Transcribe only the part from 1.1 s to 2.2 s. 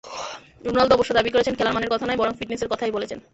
দাবি করেছেন, খেলার মানের কথা নয়,